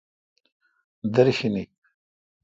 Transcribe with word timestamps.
درشنیک 1.13 1.69